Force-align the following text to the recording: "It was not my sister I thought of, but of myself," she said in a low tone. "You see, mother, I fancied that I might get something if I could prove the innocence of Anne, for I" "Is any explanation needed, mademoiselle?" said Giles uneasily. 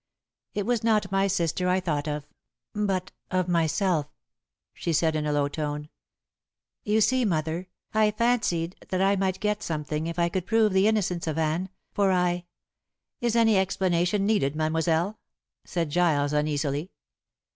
"It 0.55 0.65
was 0.65 0.83
not 0.83 1.11
my 1.11 1.27
sister 1.27 1.67
I 1.69 1.79
thought 1.79 2.07
of, 2.07 2.25
but 2.73 3.11
of 3.29 3.47
myself," 3.47 4.07
she 4.73 4.93
said 4.93 5.15
in 5.15 5.27
a 5.27 5.31
low 5.31 5.47
tone. 5.47 5.89
"You 6.83 7.01
see, 7.01 7.23
mother, 7.23 7.67
I 7.93 8.09
fancied 8.09 8.77
that 8.89 8.99
I 8.99 9.15
might 9.15 9.39
get 9.39 9.61
something 9.61 10.07
if 10.07 10.17
I 10.17 10.27
could 10.27 10.47
prove 10.47 10.73
the 10.73 10.87
innocence 10.87 11.27
of 11.27 11.37
Anne, 11.37 11.69
for 11.93 12.11
I" 12.11 12.45
"Is 13.21 13.35
any 13.35 13.59
explanation 13.59 14.25
needed, 14.25 14.55
mademoiselle?" 14.55 15.19
said 15.65 15.91
Giles 15.91 16.33
uneasily. 16.33 16.89